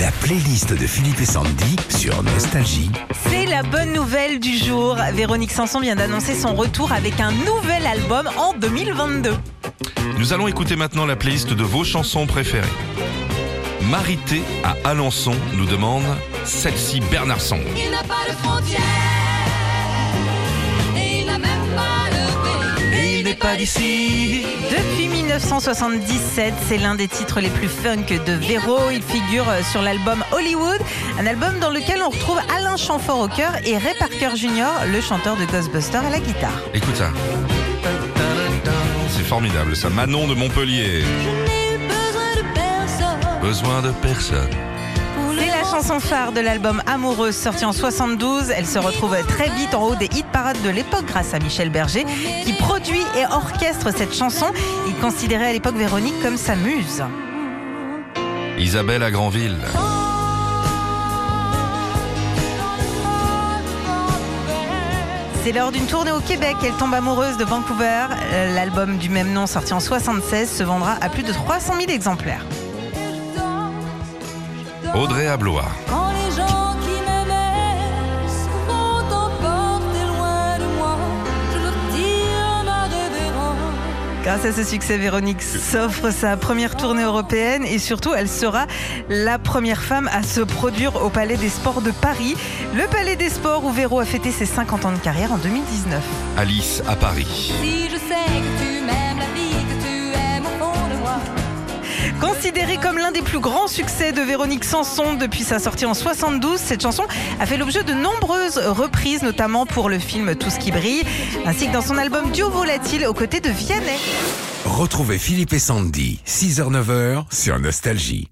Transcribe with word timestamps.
La 0.00 0.10
playlist 0.10 0.74
de 0.74 0.86
Philippe 0.86 1.20
et 1.20 1.24
Sandy 1.24 1.76
sur 1.88 2.22
Nostalgie. 2.22 2.90
C'est 3.30 3.46
la 3.46 3.62
bonne 3.62 3.94
nouvelle 3.94 4.40
du 4.40 4.54
jour. 4.58 4.96
Véronique 5.14 5.52
Sanson 5.52 5.80
vient 5.80 5.96
d'annoncer 5.96 6.34
son 6.34 6.54
retour 6.54 6.92
avec 6.92 7.18
un 7.18 7.32
nouvel 7.32 7.86
album 7.86 8.28
en 8.36 8.52
2022. 8.52 9.32
Nous 10.18 10.32
allons 10.34 10.48
écouter 10.48 10.76
maintenant 10.76 11.06
la 11.06 11.16
playlist 11.16 11.54
de 11.54 11.62
vos 11.62 11.82
chansons 11.82 12.26
préférées. 12.26 12.68
Marité 13.90 14.42
à 14.64 14.76
Alençon 14.90 15.34
nous 15.54 15.66
demande 15.66 16.04
celle-ci 16.44 17.00
Bernard 17.00 17.40
Song. 17.40 17.62
Il 17.76 17.90
n'a 17.90 18.02
pas 18.02 18.28
de 18.28 18.36
frontières 18.36 19.15
pas 23.46 23.54
d'ici. 23.54 24.44
Depuis 24.70 25.06
1977, 25.08 26.52
c'est 26.68 26.78
l'un 26.78 26.96
des 26.96 27.06
titres 27.06 27.40
les 27.40 27.48
plus 27.48 27.68
funk 27.68 28.06
de 28.26 28.32
Véro. 28.32 28.90
Il 28.92 29.02
figure 29.02 29.46
sur 29.70 29.82
l'album 29.82 30.24
Hollywood, 30.32 30.80
un 31.20 31.26
album 31.26 31.60
dans 31.60 31.70
lequel 31.70 32.02
on 32.02 32.10
retrouve 32.10 32.40
Alain 32.56 32.76
Chamfort 32.76 33.20
au 33.20 33.28
cœur 33.28 33.52
et 33.64 33.78
Ray 33.78 33.94
Parker 34.00 34.34
Jr., 34.34 34.90
le 34.92 35.00
chanteur 35.00 35.36
de 35.36 35.44
Ghostbusters 35.44 36.04
à 36.04 36.10
la 36.10 36.18
guitare. 36.18 36.60
Écoute 36.74 36.96
ça. 36.96 37.12
C'est 39.10 39.24
formidable, 39.24 39.76
ça. 39.76 39.90
Manon 39.90 40.26
de 40.26 40.34
Montpellier. 40.34 41.02
Je 41.02 41.30
n'ai 41.46 41.74
eu 41.74 41.78
besoin 41.86 42.30
de 42.36 42.42
personne. 42.52 43.40
Besoin 43.40 43.82
de 43.82 43.92
personne. 44.02 44.75
C'est 45.38 45.46
la 45.46 45.64
chanson 45.64 46.00
phare 46.00 46.32
de 46.32 46.40
l'album 46.40 46.82
Amoureuse 46.86 47.36
sorti 47.36 47.64
en 47.64 47.72
72. 47.72 48.50
Elle 48.50 48.66
se 48.66 48.78
retrouve 48.78 49.16
très 49.26 49.48
vite 49.50 49.74
en 49.74 49.82
haut 49.84 49.94
des 49.94 50.06
hit 50.06 50.26
parades 50.26 50.60
de 50.62 50.70
l'époque 50.70 51.06
grâce 51.06 51.34
à 51.34 51.38
Michel 51.38 51.70
Berger 51.70 52.04
qui 52.44 52.52
produit 52.54 53.02
et 53.18 53.24
orchestre 53.32 53.90
cette 53.96 54.14
chanson. 54.14 54.46
Il 54.86 54.94
considérait 54.96 55.48
à 55.48 55.52
l'époque 55.52 55.76
Véronique 55.76 56.20
comme 56.22 56.36
sa 56.36 56.56
muse. 56.56 57.02
Isabelle 58.58 59.02
à 59.02 59.10
Granville. 59.10 59.58
C'est 65.44 65.52
lors 65.52 65.70
d'une 65.70 65.86
tournée 65.86 66.10
au 66.10 66.20
Québec 66.20 66.56
qu'elle 66.60 66.72
tombe 66.72 66.92
amoureuse 66.92 67.36
de 67.36 67.44
Vancouver. 67.44 68.06
L'album 68.54 68.98
du 68.98 69.08
même 69.08 69.32
nom 69.32 69.46
sorti 69.46 69.72
en 69.72 69.80
76 69.80 70.50
se 70.50 70.64
vendra 70.64 70.96
à 71.00 71.08
plus 71.08 71.22
de 71.22 71.32
300 71.32 71.74
000 71.78 71.90
exemplaires. 71.90 72.44
Audrey 74.96 75.26
à 75.26 75.36
Blois. 75.36 75.66
Quand 75.90 76.08
les 76.12 76.34
gens 76.34 76.74
qui 76.80 77.00
m'aimaient 77.02 78.26
se 78.26 78.48
vont 78.66 79.04
emporter 79.14 80.06
loin 80.06 80.58
de 80.58 80.64
moi, 80.78 80.96
je 81.52 81.58
leur 81.58 81.74
tire 81.94 82.64
ma 82.64 82.84
révérence. 82.84 84.24
Grâce 84.24 84.44
à 84.46 84.52
ce 84.52 84.64
succès, 84.64 84.96
Véronique 84.96 85.42
s'offre 85.42 86.10
sa 86.10 86.38
première 86.38 86.76
tournée 86.76 87.02
européenne 87.02 87.64
et 87.66 87.78
surtout, 87.78 88.14
elle 88.14 88.28
sera 88.28 88.66
la 89.10 89.38
première 89.38 89.82
femme 89.82 90.08
à 90.12 90.22
se 90.22 90.40
produire 90.40 90.96
au 91.04 91.10
Palais 91.10 91.36
des 91.36 91.50
Sports 91.50 91.82
de 91.82 91.90
Paris. 91.90 92.34
Le 92.74 92.86
Palais 92.86 93.16
des 93.16 93.28
Sports 93.28 93.66
où 93.66 93.70
Véro 93.72 94.00
a 94.00 94.06
fêté 94.06 94.30
ses 94.30 94.46
50 94.46 94.86
ans 94.86 94.92
de 94.92 94.98
carrière 94.98 95.30
en 95.30 95.38
2019. 95.38 96.02
Alice 96.38 96.82
à 96.88 96.96
Paris. 96.96 97.52
Si 97.60 97.90
je 97.90 97.96
sais 97.96 98.24
que 98.24 98.62
tu 98.62 98.80
m'aimes 98.82 99.18
la 99.18 99.26
vie 99.34 99.55
Considérée 102.20 102.78
comme 102.78 102.96
l'un 102.98 103.12
des 103.12 103.22
plus 103.22 103.40
grands 103.40 103.66
succès 103.66 104.12
de 104.12 104.22
Véronique 104.22 104.64
Sanson 104.64 105.14
depuis 105.14 105.42
sa 105.44 105.58
sortie 105.58 105.84
en 105.84 105.94
72, 105.94 106.58
cette 106.58 106.82
chanson 106.82 107.04
a 107.40 107.46
fait 107.46 107.56
l'objet 107.56 107.82
de 107.82 107.92
nombreuses 107.92 108.58
reprises, 108.58 109.22
notamment 109.22 109.66
pour 109.66 109.88
le 109.88 109.98
film 109.98 110.34
Tout 110.34 110.50
ce 110.50 110.58
qui 110.58 110.70
brille, 110.70 111.02
ainsi 111.44 111.66
que 111.68 111.72
dans 111.72 111.82
son 111.82 111.98
album 111.98 112.30
Duo 112.32 112.48
Volatile 112.50 113.06
aux 113.06 113.14
côtés 113.14 113.40
de 113.40 113.50
Vianney. 113.50 113.98
Retrouvez 114.64 115.18
Philippe 115.18 115.52
et 115.52 115.58
Sandy, 115.58 116.20
6h-9h 116.26 117.24
sur 117.30 117.58
Nostalgie. 117.58 118.28